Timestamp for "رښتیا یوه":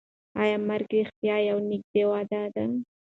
0.99-1.61